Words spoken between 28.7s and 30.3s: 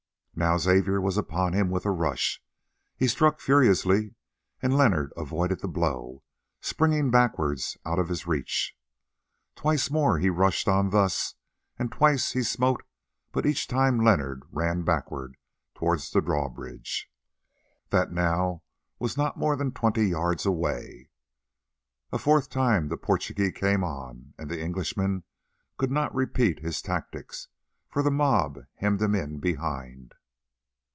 hemmed him in behind.